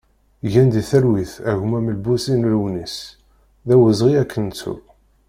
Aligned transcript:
Gen 0.51 0.67
di 0.73 0.81
talwit 0.89 1.33
a 1.49 1.51
gma 1.59 1.79
Melbusi 1.81 2.35
Lewnis, 2.37 2.95
d 3.67 3.69
awezɣi 3.73 4.13
ad 4.21 4.27
k-nettu! 4.31 4.75